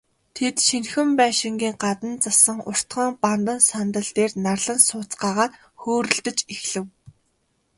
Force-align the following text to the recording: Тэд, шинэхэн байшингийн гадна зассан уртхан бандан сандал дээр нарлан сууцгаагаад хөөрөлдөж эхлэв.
Тэд, 0.35 0.55
шинэхэн 0.67 1.09
байшингийн 1.19 1.75
гадна 1.83 2.11
зассан 2.23 2.57
уртхан 2.69 3.11
бандан 3.23 3.59
сандал 3.69 4.09
дээр 4.17 4.31
нарлан 4.45 4.79
сууцгаагаад 4.87 5.53
хөөрөлдөж 5.81 6.37
эхлэв. 6.53 6.85